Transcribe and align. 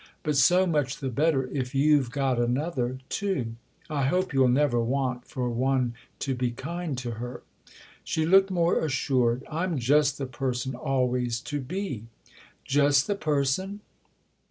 "But 0.23 0.35
so 0.35 0.65
much 0.65 0.97
the 0.97 1.09
better 1.09 1.47
if 1.53 1.75
you've 1.75 2.09
got 2.09 2.39
another 2.39 2.97
too. 3.07 3.53
I 3.87 4.05
hope 4.07 4.33
you'll 4.33 4.47
never 4.47 4.81
want 4.83 5.27
for 5.27 5.47
one 5.51 5.93
to 6.21 6.33
be 6.33 6.49
kind 6.49 6.97
to 6.97 7.11
her." 7.21 7.43
She 8.03 8.25
looked 8.25 8.49
more 8.49 8.79
assured." 8.83 9.43
I'm 9.51 9.77
just 9.77 10.17
the 10.17 10.25
person 10.25 10.73
always 10.73 11.39
to 11.41 11.59
be."" 11.61 12.05
Just 12.65 13.05
the 13.05 13.13
person 13.13 13.81